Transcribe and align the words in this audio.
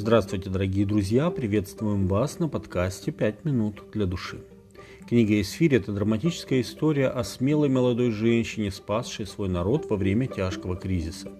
Здравствуйте, 0.00 0.48
дорогие 0.48 0.86
друзья! 0.86 1.28
Приветствуем 1.28 2.06
вас 2.06 2.38
на 2.38 2.48
подкасте 2.48 3.10
«Пять 3.10 3.44
минут 3.44 3.82
для 3.92 4.06
души». 4.06 4.38
Книга 5.08 5.40
«Эсфирь»– 5.40 5.74
это 5.74 5.90
драматическая 5.90 6.60
история 6.60 7.08
о 7.08 7.24
смелой 7.24 7.68
молодой 7.68 8.12
женщине, 8.12 8.70
спасшей 8.70 9.26
свой 9.26 9.48
народ 9.48 9.90
во 9.90 9.96
время 9.96 10.28
тяжкого 10.28 10.76
кризиса. 10.76 11.32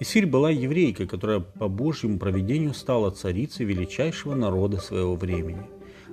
Эсфирь 0.00 0.26
была 0.26 0.50
еврейкой, 0.50 1.06
которая 1.06 1.38
по 1.38 1.68
Божьему 1.68 2.18
проведению 2.18 2.74
стала 2.74 3.12
царицей 3.12 3.66
величайшего 3.66 4.34
народа 4.34 4.78
своего 4.78 5.14
времени. 5.14 5.62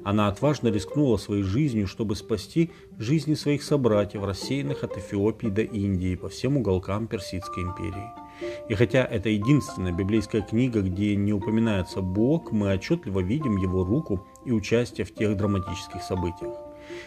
Она 0.03 0.27
отважно 0.27 0.67
рискнула 0.67 1.17
своей 1.17 1.41
жизнью, 1.41 1.87
чтобы 1.87 2.15
спасти 2.15 2.69
жизни 2.99 3.33
своих 3.33 3.63
собратьев, 3.63 4.23
рассеянных 4.23 4.83
от 4.83 4.95
Эфиопии 4.95 5.47
до 5.47 5.63
Индии 5.63 6.13
по 6.13 6.29
всем 6.29 6.57
уголкам 6.57 7.07
Персидской 7.07 7.63
империи– 7.63 8.11
и 8.67 8.73
хотя 8.73 9.03
это 9.05 9.29
единственная 9.29 9.91
библейская 9.91 10.41
книга, 10.41 10.81
где 10.81 11.15
не 11.15 11.33
упоминается 11.33 12.01
Бог, 12.01 12.51
мы 12.51 12.73
отчетливо 12.73 13.19
видим 13.19 13.57
его 13.57 13.83
руку 13.83 14.25
и 14.45 14.51
участие 14.51 15.05
в 15.05 15.13
тех 15.13 15.35
драматических 15.37 16.01
событиях. 16.01 16.53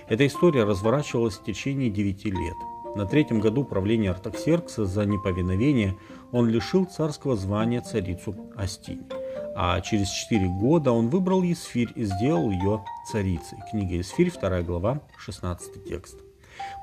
Эта 0.08 0.26
история 0.26 0.64
разворачивалась 0.64 1.36
в 1.36 1.44
течение 1.44 1.90
девяти 1.90 2.30
лет. 2.30 2.56
На 2.94 3.06
третьем 3.06 3.40
году 3.40 3.64
правления 3.64 4.10
Артаксеркса 4.10 4.84
за 4.84 5.06
неповиновение 5.06 5.96
он 6.30 6.48
лишил 6.48 6.84
царского 6.84 7.36
звания 7.36 7.80
царицу 7.80 8.36
Астинь. 8.54 9.06
А 9.54 9.80
через 9.80 10.08
четыре 10.08 10.48
года 10.48 10.92
он 10.92 11.08
выбрал 11.08 11.42
Есфирь 11.42 11.92
и 11.94 12.04
сделал 12.04 12.50
ее 12.50 12.84
царицей. 13.10 13.58
Книга 13.70 13.94
Есфирь, 13.94 14.30
2 14.30 14.62
глава, 14.62 15.00
16 15.18 15.84
текст. 15.84 16.31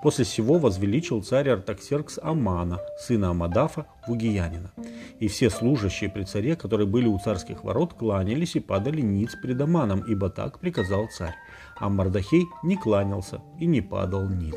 После 0.02 0.26
сего 0.26 0.58
возвеличил 0.58 1.22
царь 1.24 1.50
Артаксеркс 1.50 2.20
Амана, 2.22 2.80
сына 3.00 3.32
Амадафа, 3.32 3.86
Вугиянина. 4.08 4.72
И 5.20 5.28
все 5.28 5.50
служащие 5.50 6.10
при 6.10 6.24
царе, 6.24 6.56
которые 6.56 6.88
были 6.88 7.08
у 7.08 7.20
царских 7.20 7.64
ворот, 7.64 7.94
кланялись 7.94 8.56
и 8.56 8.60
падали 8.60 9.02
ниц 9.02 9.36
пред 9.42 9.60
Аманом, 9.62 10.02
ибо 10.02 10.30
так 10.30 10.60
приказал 10.60 11.08
царь. 11.10 11.36
А 11.78 11.90
Мардахей 11.90 12.46
не 12.64 12.78
кланялся 12.78 13.42
и 13.60 13.66
не 13.66 13.82
падал 13.82 14.28
ниц. 14.30 14.56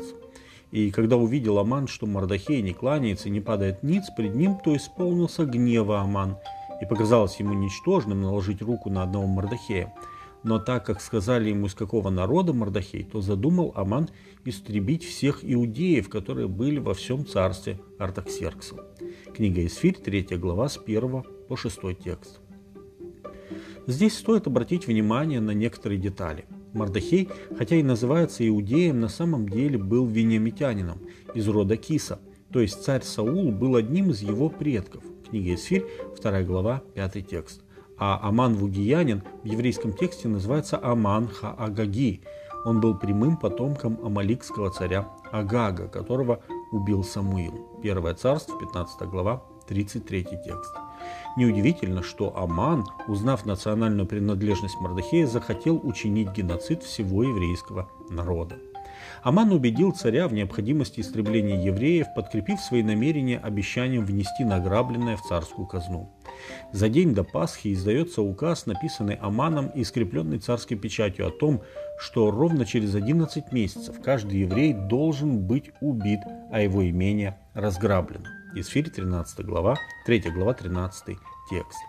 И 0.71 0.89
когда 0.89 1.17
увидел 1.17 1.59
Аман, 1.59 1.87
что 1.87 2.07
Мардахей 2.07 2.63
не 2.63 2.73
кланяется 2.73 3.27
и 3.27 3.31
не 3.31 3.41
падает 3.41 3.83
ниц 3.83 4.05
пред 4.17 4.33
ним, 4.33 4.57
то 4.57 4.75
исполнился 4.75 5.45
гнева 5.45 6.01
Аман, 6.01 6.37
и 6.81 6.85
показалось 6.85 7.35
ему 7.35 7.53
ничтожным 7.53 8.21
наложить 8.21 8.61
руку 8.61 8.89
на 8.89 9.03
одного 9.03 9.27
Мардахея. 9.27 9.93
Но 10.43 10.59
так 10.59 10.85
как 10.85 11.01
сказали 11.01 11.49
ему, 11.49 11.67
из 11.67 11.73
какого 11.73 12.09
народа 12.09 12.53
Мордахей, 12.53 13.03
то 13.03 13.21
задумал 13.21 13.71
Аман 13.75 14.09
истребить 14.43 15.03
всех 15.03 15.39
иудеев, 15.41 16.09
которые 16.09 16.47
были 16.47 16.79
во 16.79 16.93
всем 16.93 17.25
царстве 17.25 17.79
Артаксеркса. 17.97 18.75
Книга 19.33 19.65
Исфирь, 19.65 19.95
3 19.95 20.37
глава, 20.37 20.67
с 20.67 20.77
1 20.77 21.23
по 21.47 21.55
6 21.55 21.79
текст. 22.03 22.41
Здесь 23.87 24.17
стоит 24.17 24.47
обратить 24.47 24.87
внимание 24.87 25.39
на 25.39 25.51
некоторые 25.51 25.99
детали. 25.99 26.45
Мардахей, 26.73 27.29
хотя 27.57 27.75
и 27.75 27.83
называется 27.83 28.47
иудеем, 28.47 28.99
на 28.99 29.07
самом 29.07 29.47
деле 29.47 29.77
был 29.77 30.07
вениамитянином 30.07 30.99
из 31.33 31.47
рода 31.47 31.77
Киса, 31.77 32.19
то 32.51 32.59
есть 32.59 32.83
царь 32.83 33.03
Саул 33.03 33.51
был 33.51 33.75
одним 33.75 34.11
из 34.11 34.21
его 34.21 34.49
предков. 34.49 35.03
Книга 35.29 35.55
Исфирь, 35.55 35.85
2 36.21 36.43
глава, 36.43 36.83
5 36.95 37.27
текст– 37.27 37.61
а 38.05 38.19
Аман 38.21 38.55
Вугиянин 38.55 39.23
в 39.43 39.45
еврейском 39.45 39.93
тексте 39.93 40.27
называется 40.27 40.77
Аман 40.77 41.29
Хаагаги. 41.29 42.21
Он 42.65 42.81
был 42.81 42.97
прямым 42.97 43.37
потомком 43.37 43.97
амаликского 44.03 44.71
царя 44.71 45.07
Агага, 45.31 45.87
которого 45.87 46.41
убил 46.73 47.05
Самуил. 47.05 47.79
Первое 47.81 48.13
царство, 48.13 48.59
15 48.59 49.07
глава, 49.07 49.41
33 49.69 50.25
текст. 50.43 50.75
Неудивительно, 51.37 52.03
что 52.03 52.37
Аман, 52.37 52.83
узнав 53.07 53.45
национальную 53.45 54.05
принадлежность 54.05 54.75
Мардахея, 54.81 55.25
захотел 55.25 55.79
учинить 55.81 56.33
геноцид 56.33 56.83
всего 56.83 57.23
еврейского 57.23 57.87
народа. 58.09 58.57
Аман 59.23 59.53
убедил 59.53 59.93
царя 59.93 60.27
в 60.27 60.33
необходимости 60.33 60.99
истребления 60.99 61.63
евреев, 61.63 62.07
подкрепив 62.13 62.59
свои 62.59 62.83
намерения 62.83 63.37
обещанием 63.37 64.05
внести 64.05 64.43
награбленное 64.43 65.15
в 65.15 65.21
царскую 65.21 65.67
казну. 65.67 66.11
За 66.71 66.89
день 66.89 67.13
до 67.13 67.23
Пасхи 67.23 67.73
издается 67.73 68.21
указ, 68.21 68.65
написанный 68.65 69.15
Аманом 69.15 69.67
и 69.69 69.83
скрепленный 69.83 70.39
царской 70.39 70.77
печатью 70.77 71.27
о 71.27 71.31
том, 71.31 71.61
что 71.99 72.31
ровно 72.31 72.65
через 72.65 72.95
11 72.95 73.51
месяцев 73.51 74.01
каждый 74.01 74.39
еврей 74.39 74.73
должен 74.73 75.39
быть 75.39 75.71
убит, 75.81 76.19
а 76.51 76.61
его 76.61 76.87
имение 76.89 77.37
разграблено. 77.53 78.25
Исфирь 78.55 78.89
13 78.89 79.45
глава, 79.45 79.77
3 80.05 80.19
глава 80.31 80.53
13 80.53 81.17
текст. 81.49 81.79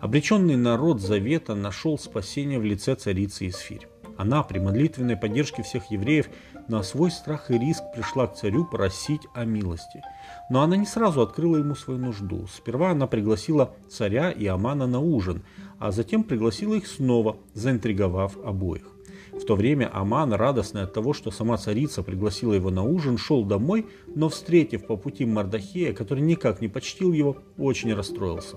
Обреченный 0.00 0.56
народ 0.56 1.00
Завета 1.00 1.54
нашел 1.54 1.98
спасение 1.98 2.58
в 2.58 2.64
лице 2.64 2.94
царицы 2.94 3.48
Исфирь. 3.48 3.88
Она 4.16 4.42
при 4.42 4.58
молитвенной 4.58 5.16
поддержке 5.16 5.62
всех 5.62 5.90
евреев 5.90 6.28
на 6.68 6.82
свой 6.82 7.10
страх 7.10 7.50
и 7.50 7.58
риск 7.58 7.82
пришла 7.94 8.26
к 8.26 8.34
царю 8.34 8.64
просить 8.64 9.22
о 9.34 9.44
милости. 9.44 10.02
Но 10.50 10.62
она 10.62 10.76
не 10.76 10.86
сразу 10.86 11.22
открыла 11.22 11.56
ему 11.56 11.74
свою 11.74 12.00
нужду. 12.00 12.46
Сперва 12.46 12.90
она 12.90 13.06
пригласила 13.06 13.74
царя 13.88 14.30
и 14.30 14.46
Амана 14.46 14.86
на 14.86 15.00
ужин, 15.00 15.42
а 15.78 15.92
затем 15.92 16.24
пригласила 16.24 16.74
их 16.74 16.86
снова, 16.86 17.36
заинтриговав 17.54 18.36
обоих. 18.44 18.96
В 19.32 19.44
то 19.44 19.54
время 19.54 19.90
Аман, 19.92 20.32
радостный 20.32 20.82
от 20.82 20.94
того, 20.94 21.12
что 21.12 21.30
сама 21.30 21.58
царица 21.58 22.02
пригласила 22.02 22.54
его 22.54 22.70
на 22.70 22.82
ужин, 22.82 23.18
шел 23.18 23.44
домой, 23.44 23.86
но, 24.06 24.30
встретив 24.30 24.86
по 24.86 24.96
пути 24.96 25.26
Мардахея, 25.26 25.92
который 25.92 26.20
никак 26.20 26.62
не 26.62 26.68
почтил 26.68 27.12
его, 27.12 27.36
очень 27.58 27.92
расстроился. 27.92 28.56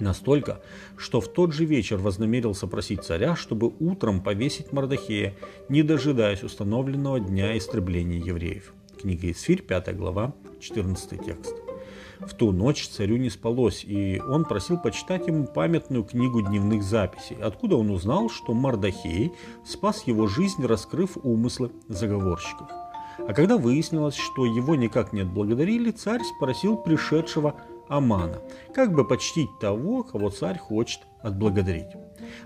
Настолько, 0.00 0.60
что 0.96 1.20
в 1.20 1.28
тот 1.28 1.52
же 1.52 1.64
вечер 1.64 1.96
вознамерился 1.96 2.66
просить 2.66 3.02
царя, 3.04 3.34
чтобы 3.34 3.72
утром 3.80 4.22
повесить 4.22 4.72
Мардахея, 4.72 5.34
не 5.68 5.82
дожидаясь 5.82 6.44
установленного 6.44 7.20
дня 7.20 7.56
истребления 7.58 8.18
евреев. 8.18 8.72
Книга 9.00 9.30
Исфирь, 9.30 9.62
5 9.62 9.96
глава, 9.96 10.34
14 10.60 11.24
текст. 11.24 11.54
В 12.20 12.34
ту 12.34 12.50
ночь 12.50 12.88
царю 12.88 13.16
не 13.16 13.30
спалось, 13.30 13.84
и 13.84 14.20
он 14.20 14.44
просил 14.44 14.78
почитать 14.78 15.28
ему 15.28 15.46
памятную 15.46 16.02
книгу 16.02 16.42
дневных 16.42 16.82
записей, 16.82 17.36
откуда 17.40 17.76
он 17.76 17.90
узнал, 17.90 18.28
что 18.28 18.54
Мардахей 18.54 19.32
спас 19.64 20.04
его 20.06 20.26
жизнь, 20.26 20.66
раскрыв 20.66 21.16
умыслы 21.22 21.70
заговорщиков. 21.86 22.68
А 23.18 23.32
когда 23.32 23.56
выяснилось, 23.56 24.16
что 24.16 24.46
его 24.46 24.74
никак 24.74 25.12
не 25.12 25.20
отблагодарили, 25.20 25.90
царь 25.90 26.22
спросил 26.22 26.76
пришедшего 26.76 27.54
Амана, 27.88 28.38
как 28.74 28.92
бы 28.92 29.06
почтить 29.06 29.50
того, 29.60 30.02
кого 30.02 30.30
царь 30.30 30.58
хочет 30.58 31.00
отблагодарить. 31.22 31.96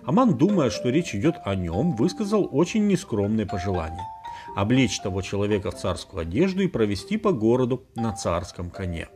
Аман, 0.04 0.36
думая, 0.36 0.70
что 0.70 0.90
речь 0.90 1.14
идет 1.14 1.36
о 1.44 1.54
нем, 1.54 1.96
высказал 1.96 2.48
очень 2.50 2.86
нескромное 2.86 3.46
пожелание– 3.46 4.06
облечь 4.54 5.00
того 5.00 5.22
человека 5.22 5.70
в 5.70 5.76
царскую 5.76 6.22
одежду 6.22 6.62
и 6.62 6.68
провести 6.68 7.16
по 7.16 7.32
городу 7.32 7.84
на 7.94 8.12
царском 8.12 8.70
коне. 8.70 9.08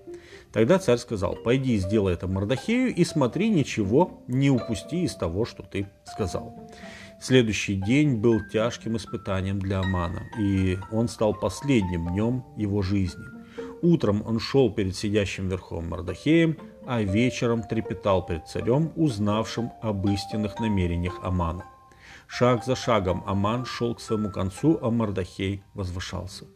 Тогда 0.53 0.79
царь 0.79 0.99
сказал, 0.99 1.37
пойди 1.37 1.75
и 1.75 1.79
сделай 1.79 2.15
это 2.15 2.29
Мордахею 2.29 2.95
и 2.95 3.05
смотри, 3.05 3.51
ничего 3.51 4.23
не 4.27 4.51
упусти 4.51 5.03
из 5.03 5.15
того, 5.15 5.45
что 5.45 5.63
ты 5.63 5.89
сказал. 6.05 6.71
Следующий 7.21 7.75
день 7.75 8.17
был 8.17 8.41
тяжким 8.53 8.97
испытанием 8.97 9.59
для 9.59 9.81
Амана, 9.81 10.23
и 10.39 10.79
он 10.93 11.09
стал 11.09 11.35
последним 11.35 12.09
днем 12.09 12.45
его 12.57 12.83
жизни. 12.83 13.36
Утром 13.83 14.23
он 14.27 14.39
шел 14.39 14.71
перед 14.71 14.97
сидящим 14.97 15.49
верхом 15.49 15.89
Мордахеем, 15.89 16.57
а 16.87 17.03
вечером 17.03 17.63
трепетал 17.63 18.25
перед 18.25 18.47
царем, 18.47 18.93
узнавшим 18.97 19.73
об 19.83 20.07
истинных 20.09 20.61
намерениях 20.61 21.19
Амана. 21.23 21.65
Шаг 22.29 22.65
за 22.65 22.75
шагом 22.75 23.23
Аман 23.27 23.65
шел 23.65 23.95
к 23.95 24.01
своему 24.01 24.31
концу, 24.31 24.79
а 24.83 24.91
Мордахей 24.91 25.63
возвышался. 25.75 26.47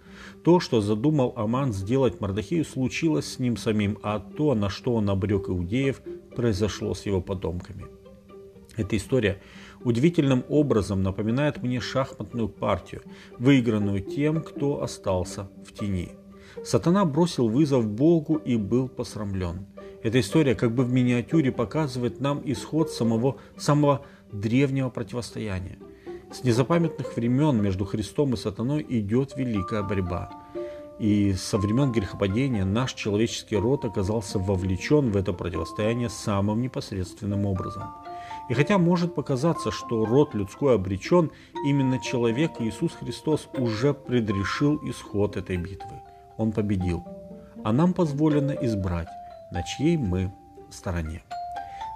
То, 0.44 0.60
что 0.60 0.80
задумал 0.80 1.32
Аман 1.36 1.72
сделать 1.72 2.20
Мордахею, 2.20 2.64
случилось 2.64 3.34
с 3.34 3.38
ним 3.38 3.56
самим, 3.56 3.98
а 4.02 4.18
то, 4.18 4.54
на 4.54 4.68
что 4.68 4.94
он 4.94 5.08
обрек 5.10 5.48
иудеев, 5.48 6.02
произошло 6.34 6.94
с 6.94 7.06
его 7.06 7.20
потомками. 7.20 7.86
Эта 8.76 8.96
история 8.96 9.40
удивительным 9.84 10.44
образом 10.48 11.02
напоминает 11.02 11.62
мне 11.62 11.80
шахматную 11.80 12.48
партию, 12.48 13.02
выигранную 13.38 14.00
тем, 14.00 14.42
кто 14.42 14.82
остался 14.82 15.48
в 15.66 15.72
тени. 15.72 16.19
Сатана 16.64 17.04
бросил 17.04 17.48
вызов 17.48 17.86
Богу 17.86 18.36
и 18.36 18.56
был 18.56 18.88
посрамлен. 18.88 19.66
Эта 20.02 20.20
история 20.20 20.54
как 20.54 20.74
бы 20.74 20.84
в 20.84 20.92
миниатюре 20.92 21.52
показывает 21.52 22.20
нам 22.20 22.40
исход 22.44 22.90
самого, 22.90 23.36
самого 23.58 24.02
древнего 24.32 24.88
противостояния. 24.88 25.78
С 26.32 26.44
незапамятных 26.44 27.16
времен 27.16 27.60
между 27.60 27.84
Христом 27.84 28.34
и 28.34 28.36
сатаной 28.36 28.86
идет 28.88 29.36
великая 29.36 29.82
борьба. 29.82 30.30
И 30.98 31.32
со 31.34 31.58
времен 31.58 31.92
грехопадения 31.92 32.64
наш 32.64 32.94
человеческий 32.94 33.56
род 33.56 33.84
оказался 33.84 34.38
вовлечен 34.38 35.10
в 35.10 35.16
это 35.16 35.32
противостояние 35.32 36.08
самым 36.08 36.60
непосредственным 36.60 37.46
образом. 37.46 37.84
И 38.48 38.54
хотя 38.54 38.78
может 38.78 39.14
показаться, 39.14 39.70
что 39.70 40.04
род 40.04 40.34
людской 40.34 40.74
обречен, 40.74 41.30
именно 41.64 41.98
человек 42.00 42.52
Иисус 42.60 42.92
Христос 42.92 43.48
уже 43.56 43.94
предрешил 43.94 44.78
исход 44.84 45.36
этой 45.36 45.56
битвы 45.56 45.99
он 46.40 46.52
победил, 46.52 47.04
а 47.64 47.72
нам 47.72 47.92
позволено 47.92 48.52
избрать, 48.52 49.08
на 49.50 49.62
чьей 49.62 49.98
мы 49.98 50.32
стороне. 50.70 51.22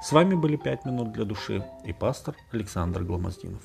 С 0.02 0.12
вами 0.12 0.34
были 0.34 0.56
«Пять 0.56 0.84
минут 0.84 1.12
для 1.12 1.24
души» 1.24 1.64
и 1.82 1.94
пастор 1.94 2.34
Александр 2.52 3.04
Гломоздинов. 3.04 3.62